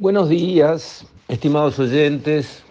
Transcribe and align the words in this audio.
Buenos 0.00 0.28
días, 0.28 1.04
estimados 1.26 1.76
oyentes. 1.80 2.62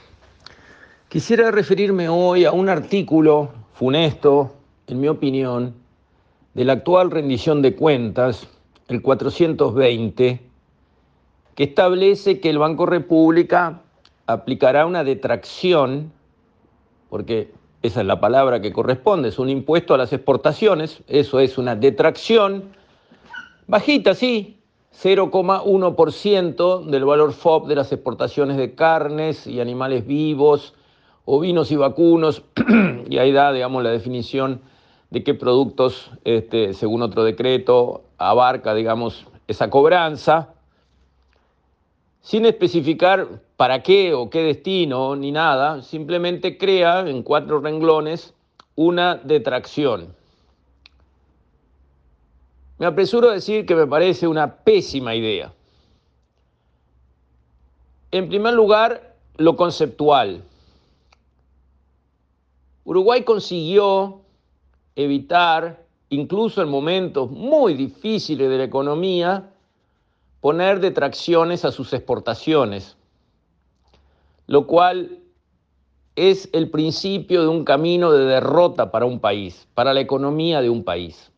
Quisiera 1.10 1.52
referirme 1.52 2.08
hoy 2.08 2.46
a 2.46 2.54
un 2.54 2.70
artículo 2.70 3.52
funesto, 3.74 4.56
en 4.88 5.02
mi 5.02 5.10
opinión, 5.10 5.74
de 6.54 6.64
la 6.64 6.72
actual 6.72 7.12
rendición 7.12 7.62
de 7.62 7.76
cuentas, 7.76 8.48
el 8.88 9.02
420, 9.02 10.40
que 11.54 11.64
establece 11.66 12.40
que 12.40 12.50
el 12.50 12.60
Banco 12.60 12.86
República 12.86 13.82
aplicará 14.26 14.86
una 14.86 15.04
detracción, 15.04 16.14
porque 17.10 17.52
esa 17.82 18.00
es 18.00 18.08
la 18.08 18.22
palabra 18.22 18.62
que 18.62 18.72
corresponde, 18.72 19.28
es 19.28 19.38
un 19.38 19.50
impuesto 19.50 19.94
a 19.94 19.98
las 19.98 20.14
exportaciones, 20.14 21.02
eso 21.10 21.42
es 21.42 21.58
una 21.58 21.76
detracción, 21.76 22.72
bajita, 23.68 24.16
sí, 24.16 24.57
0,1% 25.02 26.86
del 26.86 27.06
valor 27.06 27.34
FOB 27.34 27.68
de 27.68 27.76
las 27.76 27.92
exportaciones 27.92 28.58
de 28.58 28.74
carnes 28.74 29.46
y 29.46 29.60
animales 29.60 30.08
vivos, 30.08 30.74
ovinos 31.26 31.72
y 31.72 31.76
vacunos, 31.76 32.42
y 33.10 33.20
ahí 33.20 33.32
da, 33.32 33.54
digamos, 33.54 33.84
la 33.84 33.92
definición 33.92 34.62
de 35.12 35.24
qué 35.24 35.36
productos, 35.36 36.12
este, 36.26 36.74
según 36.74 37.04
otro 37.04 37.24
decreto, 37.24 38.06
abarca, 38.18 38.74
digamos, 38.74 39.28
esa 39.48 39.70
cobranza, 39.70 40.56
sin 42.22 42.46
especificar 42.46 43.28
para 43.56 43.84
qué 43.84 44.16
o 44.16 44.32
qué 44.32 44.42
destino 44.42 45.16
ni 45.16 45.32
nada, 45.32 45.84
simplemente 45.84 46.58
crea 46.58 47.02
en 47.02 47.22
cuatro 47.22 47.60
renglones 47.60 48.34
una 48.76 49.16
detracción. 49.16 50.16
Me 52.78 52.86
apresuro 52.86 53.30
a 53.30 53.34
decir 53.34 53.66
que 53.66 53.76
me 53.76 53.88
parece 53.88 54.28
una 54.28 54.58
pésima 54.58 55.16
idea. 55.16 55.54
En 58.12 58.30
primer 58.30 58.54
lugar, 58.54 59.16
lo 59.38 59.56
conceptual. 59.56 60.44
Uruguay 62.84 63.24
consiguió 63.24 64.22
evitar, 64.96 65.86
incluso 66.10 66.62
en 66.62 66.70
momentos 66.70 67.30
muy 67.32 67.74
difíciles 67.74 68.50
de 68.50 68.58
la 68.58 68.64
economía, 68.64 69.52
poner 70.40 70.80
detracciones 70.80 71.66
a 71.66 71.72
sus 71.72 71.92
exportaciones, 71.94 72.96
lo 74.46 74.68
cual 74.68 75.20
es 76.16 76.50
el 76.54 76.70
principio 76.70 77.42
de 77.42 77.48
un 77.48 77.66
camino 77.66 78.12
de 78.12 78.26
derrota 78.26 78.92
para 78.92 79.06
un 79.06 79.20
país, 79.20 79.68
para 79.74 79.94
la 79.94 80.00
economía 80.00 80.62
de 80.62 80.70
un 80.70 80.84
país. 80.84 81.32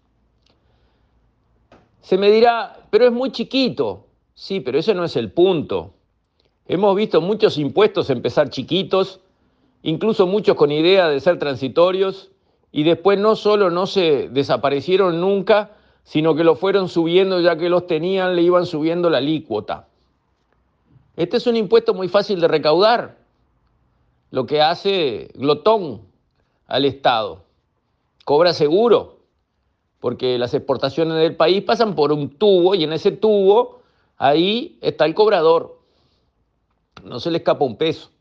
Se 2.01 2.17
me 2.17 2.31
dirá, 2.31 2.79
pero 2.89 3.05
es 3.05 3.11
muy 3.11 3.31
chiquito. 3.31 4.05
Sí, 4.33 4.61
pero 4.61 4.79
ese 4.79 4.93
no 4.93 5.03
es 5.03 5.15
el 5.15 5.31
punto. 5.31 5.93
Hemos 6.67 6.95
visto 6.95 7.19
muchos 7.19 7.57
impuestos 7.57 8.09
empezar 8.09 8.49
chiquitos, 8.49 9.19
incluso 9.83 10.27
muchos 10.27 10.55
con 10.55 10.71
idea 10.71 11.09
de 11.09 11.19
ser 11.19 11.39
transitorios, 11.39 12.31
y 12.71 12.83
después 12.83 13.19
no 13.19 13.35
solo 13.35 13.69
no 13.69 13.87
se 13.87 14.29
desaparecieron 14.29 15.19
nunca, 15.19 15.71
sino 16.03 16.35
que 16.35 16.43
lo 16.43 16.55
fueron 16.55 16.87
subiendo 16.87 17.39
ya 17.39 17.57
que 17.57 17.69
los 17.69 17.87
tenían, 17.87 18.35
le 18.35 18.43
iban 18.43 18.65
subiendo 18.65 19.09
la 19.09 19.17
alícuota. 19.17 19.87
Este 21.15 21.37
es 21.37 21.47
un 21.47 21.57
impuesto 21.57 21.93
muy 21.93 22.07
fácil 22.07 22.39
de 22.39 22.47
recaudar, 22.47 23.17
lo 24.31 24.45
que 24.45 24.61
hace 24.61 25.31
glotón 25.33 26.01
al 26.67 26.85
Estado. 26.85 27.43
Cobra 28.25 28.53
seguro, 28.53 29.18
porque 29.99 30.37
las 30.37 30.53
exportaciones 30.53 31.17
del 31.17 31.35
país 31.35 31.63
pasan 31.63 31.95
por 31.95 32.11
un 32.11 32.29
tubo 32.29 32.75
y 32.75 32.83
en 32.83 32.93
ese 32.93 33.11
tubo 33.11 33.81
ahí 34.17 34.77
está 34.81 35.05
el 35.05 35.13
cobrador. 35.13 35.79
No 37.03 37.19
se 37.19 37.31
le 37.31 37.39
escapa 37.39 37.65
un 37.65 37.77
peso. 37.77 38.11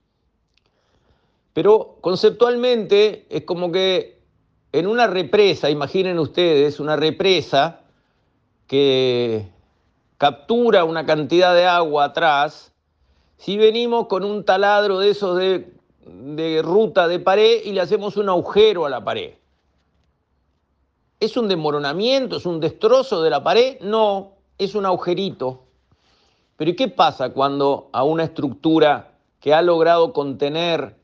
Pero 1.53 1.97
conceptualmente 2.01 3.27
es 3.31 3.45
como 3.45 3.73
que 3.73 4.19
en 4.73 4.87
una 4.87 5.07
represa, 5.07 5.71
imaginen 5.71 6.19
ustedes, 6.19 6.79
una 6.79 6.97
represa 6.97 7.81
que 8.67 9.49
captura 10.19 10.85
una 10.85 11.07
cantidad 11.07 11.55
de 11.55 11.65
agua 11.65 12.05
atrás, 12.05 12.73
si 13.39 13.57
venimos 13.57 14.09
con 14.09 14.25
un 14.25 14.45
taladro 14.45 14.99
de 14.99 15.11
esos 15.11 15.39
de, 15.39 16.63
ruta 16.63 17.09
de 17.09 17.19
pared 17.19 17.61
y 17.65 17.73
le 17.73 17.81
hacemos 17.81 18.17
un 18.17 18.29
agujero 18.29 18.85
a 18.85 18.91
la 18.91 19.03
pared. 19.03 19.35
¿Es 21.21 21.37
un 21.37 21.49
desmoronamiento? 21.49 22.37
¿Es 22.37 22.47
un 22.47 22.61
destrozo 22.61 23.23
de 23.23 23.31
la 23.31 23.43
pared? 23.43 23.81
No, 23.81 24.35
es 24.57 24.75
un 24.75 24.87
agujerito. 24.87 25.65
Pero 26.57 26.71
¿y 26.71 26.77
qué 26.77 26.89
pasa 26.89 27.31
cuando 27.31 27.89
a 27.93 28.05
una 28.05 28.25
estructura 28.25 29.19
que 29.41 29.53
ha 29.53 29.63
logrado 29.63 30.13
contener 30.13 30.97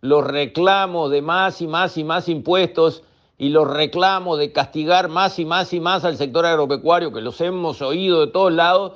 los 0.00 0.24
reclamos 0.24 1.10
de 1.10 1.22
más 1.22 1.60
y 1.60 1.66
más 1.66 1.96
y 1.96 2.04
más 2.04 2.28
impuestos 2.28 3.02
y 3.36 3.50
los 3.50 3.68
reclamos 3.68 4.38
de 4.38 4.52
castigar 4.52 5.08
más 5.08 5.38
y 5.38 5.44
más 5.44 5.72
y 5.72 5.80
más 5.80 6.04
al 6.04 6.16
sector 6.16 6.44
agropecuario, 6.44 7.12
que 7.12 7.20
los 7.20 7.40
hemos 7.40 7.80
oído 7.82 8.20
de 8.20 8.32
todos 8.32 8.52
lados, 8.52 8.94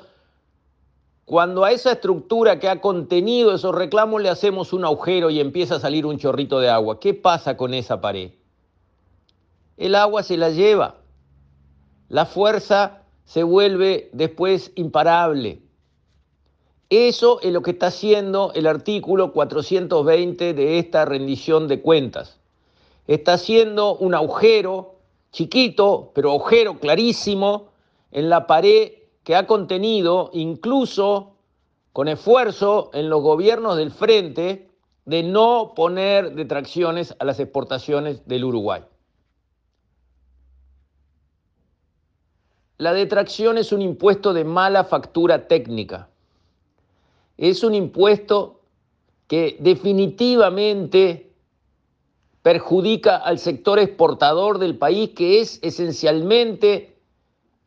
cuando 1.24 1.64
a 1.64 1.70
esa 1.70 1.92
estructura 1.92 2.58
que 2.58 2.68
ha 2.68 2.80
contenido 2.80 3.54
esos 3.54 3.74
reclamos 3.74 4.20
le 4.20 4.28
hacemos 4.28 4.72
un 4.72 4.84
agujero 4.84 5.30
y 5.30 5.38
empieza 5.38 5.76
a 5.76 5.80
salir 5.80 6.04
un 6.04 6.18
chorrito 6.18 6.58
de 6.58 6.68
agua, 6.68 6.98
¿qué 6.98 7.14
pasa 7.14 7.56
con 7.56 7.74
esa 7.74 8.00
pared? 8.00 8.32
El 9.76 9.94
agua 9.94 10.22
se 10.22 10.36
la 10.36 10.50
lleva. 10.50 10.96
La 12.08 12.26
fuerza 12.26 13.02
se 13.24 13.42
vuelve 13.42 14.10
después 14.12 14.72
imparable. 14.74 15.62
Eso 16.90 17.40
es 17.40 17.52
lo 17.52 17.62
que 17.62 17.70
está 17.70 17.86
haciendo 17.86 18.52
el 18.54 18.66
artículo 18.66 19.32
420 19.32 20.52
de 20.52 20.78
esta 20.78 21.06
rendición 21.06 21.66
de 21.66 21.80
cuentas. 21.80 22.38
Está 23.06 23.34
haciendo 23.34 23.96
un 23.96 24.14
agujero 24.14 24.96
chiquito, 25.32 26.12
pero 26.14 26.32
agujero 26.32 26.78
clarísimo 26.78 27.68
en 28.10 28.28
la 28.28 28.46
pared 28.46 28.92
que 29.24 29.34
ha 29.34 29.46
contenido 29.46 30.30
incluso 30.34 31.36
con 31.92 32.08
esfuerzo 32.08 32.90
en 32.92 33.08
los 33.08 33.22
gobiernos 33.22 33.76
del 33.76 33.90
frente 33.90 34.68
de 35.04 35.22
no 35.22 35.72
poner 35.74 36.34
detracciones 36.34 37.14
a 37.18 37.24
las 37.24 37.40
exportaciones 37.40 38.26
del 38.26 38.44
Uruguay. 38.44 38.82
La 42.82 42.92
detracción 42.92 43.58
es 43.58 43.70
un 43.70 43.80
impuesto 43.80 44.32
de 44.32 44.42
mala 44.42 44.82
factura 44.82 45.46
técnica. 45.46 46.08
Es 47.38 47.62
un 47.62 47.76
impuesto 47.76 48.58
que 49.28 49.56
definitivamente 49.60 51.30
perjudica 52.42 53.18
al 53.18 53.38
sector 53.38 53.78
exportador 53.78 54.58
del 54.58 54.76
país, 54.78 55.10
que 55.10 55.40
es 55.40 55.60
esencialmente 55.62 56.96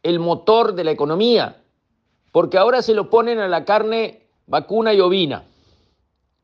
el 0.03 0.19
motor 0.19 0.75
de 0.75 0.83
la 0.83 0.91
economía, 0.91 1.63
porque 2.33 2.57
ahora 2.57 2.81
se 2.81 2.93
lo 2.93 3.09
ponen 3.09 3.39
a 3.39 3.47
la 3.47 3.63
carne 3.63 4.27
vacuna 4.47 4.93
y 4.93 4.99
ovina. 4.99 5.45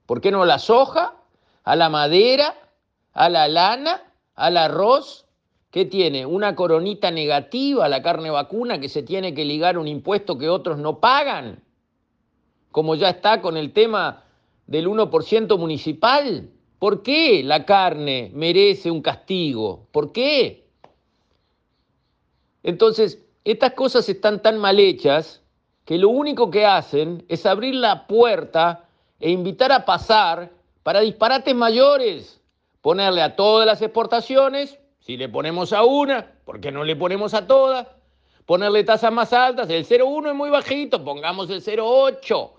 ¿Por 0.06 0.22
qué 0.22 0.32
no 0.32 0.44
a 0.44 0.46
la 0.46 0.60
soja, 0.60 1.16
a 1.66 1.76
la 1.76 1.90
madera, 1.90 2.56
a 3.12 3.28
la 3.28 3.50
lana, 3.50 4.02
al 4.34 4.56
arroz 4.56 5.26
¿Qué 5.72 5.86
tiene? 5.86 6.26
Una 6.26 6.54
coronita 6.54 7.12
negativa 7.12 7.88
la 7.88 8.02
carne 8.02 8.30
vacuna 8.30 8.82
que 8.82 8.90
se 8.90 9.04
tiene 9.04 9.34
que 9.34 9.46
ligar 9.46 9.78
un 9.78 9.88
impuesto 9.88 10.38
que 10.38 10.50
otros 10.50 10.78
no 10.78 11.00
pagan, 11.00 11.64
como 12.72 12.96
ya 12.96 13.10
está 13.10 13.42
con 13.42 13.56
el 13.56 13.72
tema 13.72 14.26
del 14.68 14.88
1% 14.88 15.58
municipal. 15.58 16.50
¿Por 16.78 17.04
qué 17.04 17.42
la 17.44 17.66
carne 17.66 18.32
merece 18.34 18.92
un 18.92 19.02
castigo? 19.02 19.88
¿Por 19.94 20.12
qué? 20.12 20.68
Entonces, 22.64 23.24
estas 23.46 23.72
cosas 23.74 24.10
están 24.10 24.42
tan 24.42 24.58
mal 24.58 24.78
hechas 24.78 25.42
que 25.86 25.98
lo 25.98 26.10
único 26.10 26.52
que 26.52 26.66
hacen 26.66 27.24
es 27.30 27.46
abrir 27.46 27.76
la 27.76 28.08
puerta 28.08 28.90
e 29.22 29.32
invitar 29.32 29.72
a 29.72 29.86
pasar 29.86 30.52
para 30.84 31.00
disparates 31.00 31.56
mayores, 31.56 32.42
ponerle 32.82 33.22
a 33.22 33.36
todas 33.38 33.66
las 33.66 33.82
exportaciones 33.82 34.81
si 35.02 35.18
le 35.18 35.28
ponemos 35.30 35.74
a 35.74 35.84
una, 35.84 36.26
¿por 36.46 36.62
qué 36.62 36.72
no 36.72 36.84
le 36.84 36.96
ponemos 36.96 37.34
a 37.34 37.48
todas? 37.48 37.88
Ponerle 38.46 38.84
tasas 38.84 39.12
más 39.12 39.34
altas, 39.34 39.70
el 39.70 39.86
0,1 39.86 40.30
es 40.30 40.36
muy 40.36 40.50
bajito, 40.50 41.04
pongamos 41.04 41.50
el 41.50 41.62
0,8. 41.64 42.52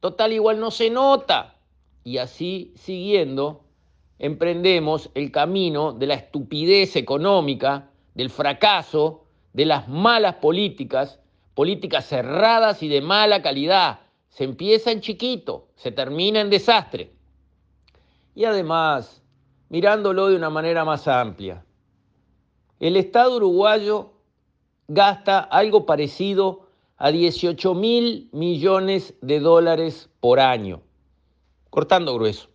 Total, 0.00 0.32
igual 0.32 0.58
no 0.58 0.70
se 0.70 0.88
nota. 0.88 1.56
Y 2.02 2.18
así, 2.18 2.72
siguiendo, 2.76 3.64
emprendemos 4.18 5.10
el 5.14 5.30
camino 5.30 5.92
de 5.92 6.06
la 6.06 6.14
estupidez 6.14 6.96
económica, 6.96 7.90
del 8.14 8.30
fracaso, 8.30 9.26
de 9.52 9.66
las 9.66 9.86
malas 9.86 10.36
políticas, 10.36 11.20
políticas 11.54 12.06
cerradas 12.06 12.82
y 12.82 12.88
de 12.88 13.02
mala 13.02 13.42
calidad. 13.42 14.00
Se 14.30 14.44
empieza 14.44 14.90
en 14.90 15.02
chiquito, 15.02 15.68
se 15.76 15.92
termina 15.92 16.40
en 16.40 16.48
desastre. 16.48 17.12
Y 18.34 18.44
además, 18.44 19.22
mirándolo 19.68 20.28
de 20.28 20.36
una 20.36 20.48
manera 20.48 20.86
más 20.86 21.06
amplia, 21.06 21.62
el 22.82 22.96
Estado 22.96 23.36
uruguayo 23.36 24.10
gasta 24.88 25.38
algo 25.38 25.86
parecido 25.86 26.66
a 26.96 27.12
18 27.12 27.74
mil 27.74 28.28
millones 28.32 29.14
de 29.20 29.38
dólares 29.38 30.10
por 30.18 30.40
año, 30.40 30.82
cortando 31.70 32.12
grueso. 32.12 32.48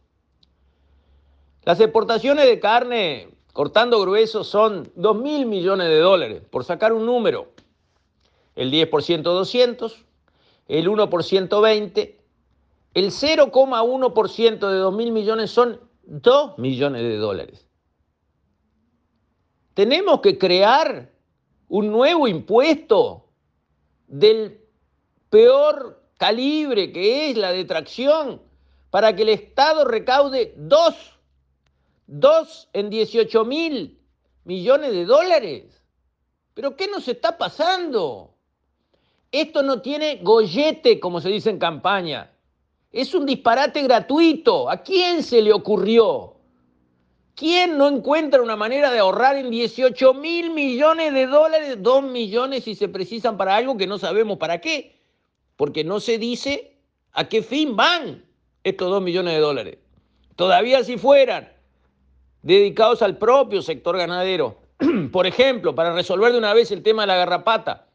Las 1.64 1.80
exportaciones 1.80 2.46
de 2.46 2.60
carne, 2.60 3.30
cortando 3.54 4.02
grueso, 4.02 4.44
son 4.44 4.92
2 4.96 5.16
mil 5.16 5.46
millones 5.46 5.88
de 5.88 6.00
dólares, 6.00 6.42
por 6.50 6.66
sacar 6.66 6.92
un 6.92 7.06
número. 7.06 7.48
El 8.58 8.70
10% 8.70 9.22
200, 9.22 10.06
el 10.68 10.90
1% 10.90 11.62
20, 11.62 12.20
el 12.96 13.12
0,1% 13.12 14.70
de 14.70 14.78
2 14.78 14.94
mil 14.94 15.14
millones 15.14 15.52
son 15.52 15.80
2 16.04 16.58
millones 16.58 17.02
de 17.02 17.16
dólares. 17.16 17.67
Tenemos 19.78 20.22
que 20.22 20.40
crear 20.40 21.08
un 21.70 21.92
nuevo 21.92 22.28
impuesto 22.28 23.28
del 24.08 24.60
peor 25.30 26.02
calibre 26.18 26.92
que 26.92 27.30
es 27.30 27.38
la 27.38 27.52
detracción 27.52 28.42
para 28.90 29.16
que 29.16 29.22
el 29.22 29.30
Estado 29.30 29.86
recaude 29.86 30.56
dos, 30.58 30.96
dos 32.08 32.70
en 32.74 32.90
18 32.90 33.46
mil 33.46 34.00
millones 34.46 34.94
de 34.94 35.06
dólares. 35.06 35.84
¿Pero 36.56 36.76
qué 36.76 36.88
nos 36.88 37.08
está 37.08 37.38
pasando? 37.38 38.34
Esto 39.32 39.62
no 39.62 39.84
tiene 39.84 40.22
gollete, 40.24 41.00
como 41.00 41.22
se 41.22 41.30
dice 41.30 41.52
en 41.52 41.60
campaña. 41.60 42.32
Es 42.92 43.14
un 43.14 43.28
disparate 43.28 43.84
gratuito. 43.84 44.72
¿A 44.72 44.78
quién 44.78 45.22
se 45.22 45.40
le 45.40 45.54
ocurrió? 45.54 46.37
¿Quién 47.38 47.78
no 47.78 47.88
encuentra 47.88 48.42
una 48.42 48.56
manera 48.56 48.90
de 48.90 48.98
ahorrar 48.98 49.36
en 49.36 49.52
18 49.52 50.16
mil 50.16 50.50
millones 50.50 51.14
de 51.14 51.28
dólares, 51.28 51.78
2 51.78 52.04
millones 52.06 52.64
si 52.64 52.74
se 52.74 52.90
precisan 52.90 53.38
para 53.38 53.56
algo 53.56 53.78
que 53.78 53.86
no 53.86 54.00
sabemos 54.00 54.40
para 54.40 54.60
qué? 54.60 54.96
Porque 55.56 55.84
no 55.84 56.00
se 56.00 56.18
dice 56.18 56.74
a 57.12 57.30
qué 57.30 57.44
fin 57.44 57.76
van 57.76 58.26
estos 58.64 58.90
2 58.90 59.04
millones 59.04 59.36
de 59.36 59.40
dólares. 59.40 59.78
Todavía 60.36 60.84
si 60.84 60.98
fueran 60.98 61.54
dedicados 62.42 63.04
al 63.04 63.20
propio 63.20 63.62
sector 63.62 63.96
ganadero, 63.98 64.58
por 65.12 65.28
ejemplo, 65.28 65.76
para 65.76 65.94
resolver 65.94 66.32
de 66.32 66.40
una 66.40 66.56
vez 66.56 66.72
el 66.72 66.82
tema 66.82 67.04
de 67.04 67.08
la 67.08 67.18
garrapata, 67.18 67.86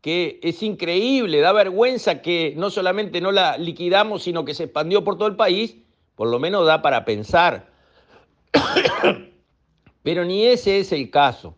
que 0.00 0.40
es 0.42 0.62
increíble, 0.62 1.40
da 1.40 1.52
vergüenza 1.52 2.22
que 2.22 2.54
no 2.56 2.70
solamente 2.70 3.20
no 3.20 3.30
la 3.30 3.58
liquidamos, 3.58 4.22
sino 4.22 4.46
que 4.46 4.54
se 4.54 4.64
expandió 4.64 5.04
por 5.04 5.18
todo 5.18 5.28
el 5.28 5.36
país, 5.36 5.76
por 6.14 6.28
lo 6.28 6.38
menos 6.38 6.64
da 6.64 6.80
para 6.80 7.04
pensar 7.04 7.69
Pero 10.02 10.24
ni 10.24 10.46
ese 10.46 10.80
es 10.80 10.92
el 10.92 11.10
caso. 11.10 11.54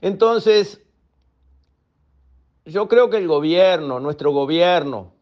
Entonces, 0.00 0.80
yo 2.64 2.86
creo 2.88 3.10
que 3.10 3.16
el 3.16 3.26
gobierno, 3.26 3.98
nuestro 3.98 4.32
gobierno, 4.32 5.12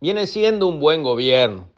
viene 0.00 0.26
siendo 0.26 0.66
un 0.66 0.80
buen 0.80 1.02
gobierno. 1.02 1.68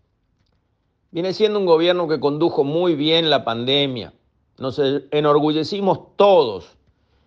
Viene 1.11 1.33
siendo 1.33 1.59
un 1.59 1.67
gobierno 1.67 2.09
que 2.09 2.21
condujo 2.21 2.63
muy 2.63 2.95
bien 2.95 3.31
la 3.31 3.45
pandemia. 3.45 4.13
Nos 4.59 4.81
enorgullecimos 5.11 6.17
todos. 6.17 6.77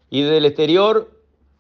Y 0.10 0.22
desde 0.22 0.38
el 0.38 0.46
exterior, 0.46 1.12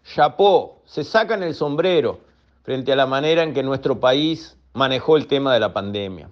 chapó, 0.04 0.81
se 0.86 1.04
sacan 1.04 1.44
el 1.44 1.56
sombrero 1.56 2.19
frente 2.63 2.92
a 2.92 2.95
la 2.95 3.06
manera 3.06 3.44
en 3.44 3.54
que 3.54 3.63
nuestro 3.63 4.00
país 4.00 4.57
manejó 4.74 5.18
el 5.18 5.27
tema 5.27 5.54
de 5.54 5.60
la 5.60 5.74
pandemia. 5.74 6.30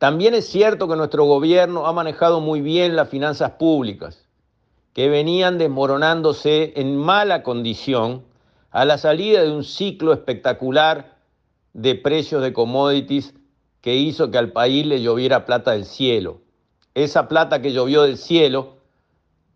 También 0.00 0.32
es 0.32 0.46
cierto 0.46 0.88
que 0.88 0.96
nuestro 0.96 1.26
gobierno 1.26 1.86
ha 1.86 1.92
manejado 1.92 2.40
muy 2.40 2.62
bien 2.62 2.96
las 2.96 3.10
finanzas 3.10 3.50
públicas, 3.58 4.24
que 4.94 5.10
venían 5.10 5.58
desmoronándose 5.58 6.72
en 6.76 6.96
mala 6.96 7.42
condición 7.42 8.24
a 8.70 8.86
la 8.86 8.96
salida 8.96 9.42
de 9.42 9.52
un 9.52 9.62
ciclo 9.62 10.14
espectacular 10.14 11.18
de 11.74 11.96
precios 11.96 12.42
de 12.42 12.54
commodities 12.54 13.34
que 13.82 13.96
hizo 13.96 14.30
que 14.30 14.38
al 14.38 14.52
país 14.52 14.86
le 14.86 15.02
lloviera 15.02 15.44
plata 15.44 15.72
del 15.72 15.84
cielo. 15.84 16.40
Esa 16.94 17.28
plata 17.28 17.60
que 17.60 17.74
llovió 17.74 18.04
del 18.04 18.16
cielo, 18.16 18.76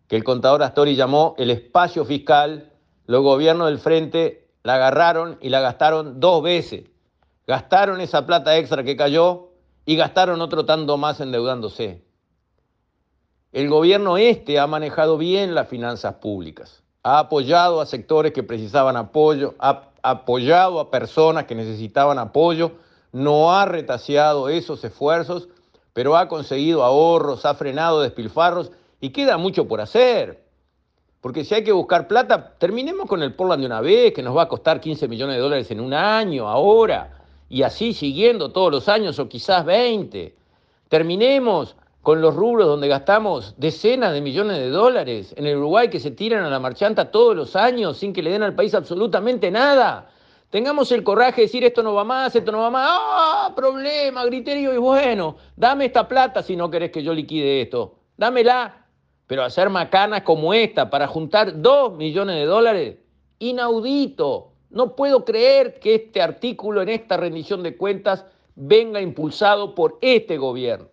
que 0.09 0.17
el 0.17 0.25
contador 0.25 0.63
Astori 0.63 0.95
llamó 0.95 1.35
el 1.39 1.49
espacio 1.49 2.05
fiscal, 2.05 2.71
los 3.07 3.23
gobiernos 3.23 3.69
del 3.69 3.79
frente 3.79 4.47
la 4.63 4.75
agarraron 4.75 5.39
y 5.41 5.49
la 5.49 5.63
gastaron 5.63 6.21
dos 6.21 6.43
veces. 6.43 6.85
Gastaron 7.47 8.03
esa 8.03 8.27
plata 8.27 8.59
extra 8.59 8.85
que 8.85 8.95
cayó 8.95 9.54
y 9.87 9.97
gastaron 9.97 10.41
otro 10.41 10.65
tanto 10.65 10.97
más 10.97 11.21
endeudándose. 11.21 12.03
El 13.53 13.69
gobierno 13.69 14.17
este 14.17 14.59
ha 14.59 14.67
manejado 14.67 15.17
bien 15.19 15.55
las 15.55 15.69
finanzas 15.69 16.15
públicas, 16.15 16.83
ha 17.03 17.19
apoyado 17.21 17.81
a 17.81 17.87
sectores 17.87 18.33
que 18.33 18.43
precisaban 18.43 18.97
apoyo, 18.97 19.55
ha 19.59 19.91
apoyado 20.03 20.81
a 20.81 20.91
personas 20.91 21.45
que 21.45 21.55
necesitaban 21.55 22.19
apoyo, 22.19 22.73
no 23.13 23.55
ha 23.55 23.65
retaseado 23.65 24.49
esos 24.49 24.83
esfuerzos, 24.83 25.49
pero 25.93 26.17
ha 26.17 26.29
conseguido 26.29 26.83
ahorros, 26.83 27.47
ha 27.47 27.55
frenado 27.55 28.01
despilfarros 28.01 28.73
y 29.01 29.11
queda 29.11 29.39
mucho 29.39 29.69
por 29.69 29.81
hacer. 29.81 30.43
Porque 31.21 31.45
si 31.45 31.55
hay 31.55 31.63
que 31.65 31.73
buscar 31.73 32.09
plata, 32.09 32.55
terminemos 32.59 33.07
con 33.07 33.23
el 33.23 33.35
Portland 33.35 33.61
de 33.61 33.67
una 33.67 33.81
vez, 33.81 34.13
que 34.13 34.23
nos 34.23 34.37
va 34.37 34.43
a 34.43 34.49
costar 34.49 34.81
15 34.81 35.07
millones 35.09 35.37
de 35.37 35.43
dólares 35.43 35.71
en 35.71 35.81
un 35.81 35.95
año, 35.95 36.49
ahora 36.49 37.24
y 37.55 37.63
así 37.63 37.95
siguiendo 37.95 38.51
todos 38.51 38.73
los 38.73 38.89
años 38.89 39.21
o 39.21 39.29
quizás 39.29 39.65
20. 39.65 40.35
Terminemos 40.89 41.77
con 42.03 42.21
los 42.21 42.35
rubros 42.35 42.67
donde 42.67 42.89
gastamos 42.89 43.55
decenas 43.59 44.13
de 44.13 44.21
millones 44.21 44.59
de 44.59 44.71
dólares 44.71 45.33
en 45.39 45.47
el 45.47 45.59
Uruguay 45.59 45.89
que 45.89 46.01
se 46.01 46.11
tiran 46.11 46.43
a 46.43 46.51
la 46.51 46.59
marchanta 46.59 47.13
todos 47.13 47.37
los 47.37 47.55
años 47.55 47.97
sin 47.97 48.13
que 48.13 48.25
le 48.25 48.33
den 48.33 48.43
al 48.43 48.57
país 48.57 48.75
absolutamente 48.75 49.53
nada. 49.53 50.11
Tengamos 50.51 50.91
el 50.91 51.05
coraje 51.05 51.43
de 51.43 51.47
decir 51.47 51.63
esto 51.63 51.85
no 51.85 51.95
va 51.95 52.03
más, 52.03 52.35
esto 52.35 52.51
no 52.51 52.59
va 52.59 52.71
más. 52.71 52.89
¡Ah! 52.91 53.53
Problema, 53.55 54.27
criterio 54.27 54.75
y 54.75 54.79
bueno, 54.79 55.37
dame 55.55 55.85
esta 55.85 56.09
plata 56.09 56.43
si 56.43 56.57
no 56.57 56.69
querés 56.69 56.91
que 56.91 57.05
yo 57.05 57.15
liquide 57.15 57.61
esto. 57.61 58.01
Dámela. 58.17 58.85
Pero 59.29 59.45
hacer 59.45 59.71
macanas 59.71 60.23
como 60.23 60.53
esta 60.53 60.91
para 60.91 61.07
juntar 61.07 61.63
dos 61.63 61.93
millones 61.93 62.35
de 62.35 62.47
dólares, 62.47 62.97
inaudito. 63.39 64.54
No 64.75 64.97
puedo 64.97 65.25
creer 65.25 65.79
que 65.79 65.95
este 65.95 66.21
artículo 66.21 66.83
en 66.83 66.89
esta 66.89 67.17
rendición 67.17 67.63
de 67.63 67.77
cuentas 67.77 68.27
venga 68.57 69.01
impulsado 69.01 69.73
por 69.73 69.99
este 70.01 70.37
gobierno. 70.37 70.89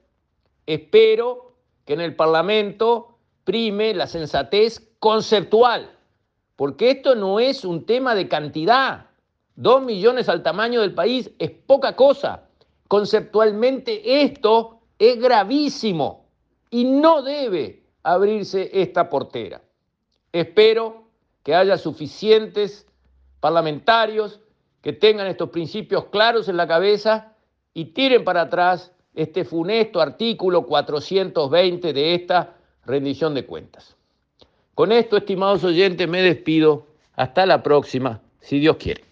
Espero 0.67 1.53
que 1.83 1.93
en 1.93 2.01
el 2.01 2.15
Parlamento 2.15 3.17
prime 3.43 3.95
la 3.95 4.05
sensatez 4.05 4.87
conceptual, 4.99 5.97
porque 6.55 6.91
esto 6.91 7.15
no 7.15 7.39
es 7.39 7.65
un 7.65 7.87
tema 7.87 8.13
de 8.13 8.27
cantidad. 8.27 9.07
Dos 9.55 9.81
millones 9.81 10.29
al 10.29 10.43
tamaño 10.43 10.81
del 10.81 10.93
país 10.93 11.31
es 11.39 11.49
poca 11.49 11.95
cosa. 11.95 12.49
Conceptualmente 12.87 14.21
esto 14.21 14.81
es 14.99 15.19
gravísimo 15.19 16.27
y 16.69 16.83
no 16.83 17.23
debe 17.23 17.81
abrirse 18.03 18.69
esta 18.79 19.09
portera. 19.09 19.63
Espero 20.31 21.05
que 21.41 21.55
haya 21.55 21.79
suficientes 21.79 22.85
parlamentarios 23.41 24.39
que 24.81 24.93
tengan 24.93 25.27
estos 25.27 25.49
principios 25.49 26.05
claros 26.05 26.47
en 26.47 26.55
la 26.55 26.67
cabeza 26.67 27.33
y 27.73 27.85
tiren 27.85 28.23
para 28.23 28.43
atrás 28.43 28.93
este 29.13 29.43
funesto 29.43 29.99
artículo 29.99 30.65
420 30.65 31.91
de 31.91 32.15
esta 32.15 32.55
rendición 32.85 33.33
de 33.33 33.45
cuentas. 33.45 33.97
Con 34.73 34.91
esto, 34.93 35.17
estimados 35.17 35.63
oyentes, 35.65 36.07
me 36.07 36.21
despido. 36.21 36.87
Hasta 37.13 37.45
la 37.45 37.61
próxima, 37.61 38.21
si 38.39 38.59
Dios 38.59 38.77
quiere. 38.77 39.10